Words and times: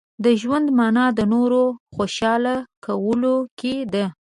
•د 0.23 0.25
ژوند 0.41 0.67
مانا 0.77 1.05
د 1.17 1.19
نورو 1.33 1.63
خوشحاله 1.93 2.55
کولو 2.85 3.35
کې 3.59 3.75
ده. 3.93 4.05